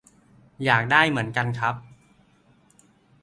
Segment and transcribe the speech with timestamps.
[0.65, 1.75] อยากได้เหมือนกันครับ